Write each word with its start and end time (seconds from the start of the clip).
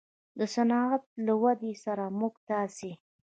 د 0.37 0.41
صنعت 0.53 1.03
له 1.25 1.33
ودې 1.41 1.73
سره 1.85 2.05
موږ 2.19 2.33
تاسې 2.49 2.91